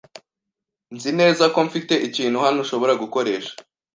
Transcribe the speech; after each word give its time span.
Nzi 0.95 1.11
neza 1.19 1.43
ko 1.53 1.59
mfite 1.67 1.93
ikintu 2.07 2.37
hano 2.45 2.57
ushobora 2.65 2.93
gukoresha. 3.01 3.53